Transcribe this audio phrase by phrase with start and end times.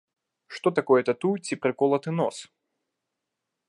[0.55, 2.37] Што такое тату ці праколаты нос?